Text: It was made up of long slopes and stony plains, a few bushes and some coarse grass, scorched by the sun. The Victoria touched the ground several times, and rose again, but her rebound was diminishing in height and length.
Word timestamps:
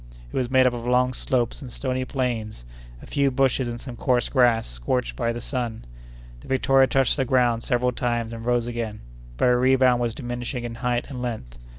It 0.33 0.35
was 0.35 0.49
made 0.49 0.65
up 0.65 0.73
of 0.73 0.87
long 0.87 1.13
slopes 1.13 1.61
and 1.61 1.71
stony 1.71 2.05
plains, 2.05 2.65
a 3.03 3.05
few 3.05 3.29
bushes 3.29 3.67
and 3.67 3.79
some 3.79 3.95
coarse 3.95 4.29
grass, 4.29 4.65
scorched 4.65 5.15
by 5.15 5.31
the 5.31 5.39
sun. 5.41 5.85
The 6.39 6.47
Victoria 6.47 6.87
touched 6.87 7.17
the 7.17 7.23
ground 7.23 7.61
several 7.61 7.91
times, 7.91 8.33
and 8.33 8.43
rose 8.43 8.65
again, 8.65 9.01
but 9.37 9.45
her 9.45 9.59
rebound 9.59 10.01
was 10.01 10.15
diminishing 10.15 10.63
in 10.63 10.73
height 10.81 11.05
and 11.11 11.21
length. 11.21 11.59